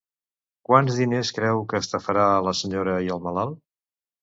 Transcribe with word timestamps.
Quants 0.69 0.97
diners 1.01 1.31
creu 1.39 1.61
que 1.75 1.83
estafarà 1.85 2.25
a 2.31 2.41
la 2.49 2.57
senyora 2.63 2.99
i 3.11 3.15
el 3.19 3.25
malalt? 3.31 3.63